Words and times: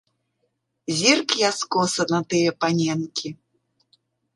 Зірк 1.01 1.29
я 1.47 1.51
скоса 1.59 2.03
на 2.15 2.19
тыя 2.33 2.49
паненкі. 2.61 3.27